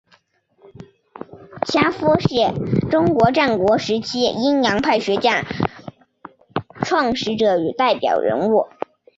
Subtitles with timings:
[1.67, 5.45] 邹衍是中国战国时期阴阳家学派
[6.83, 8.65] 创始者与代表人物。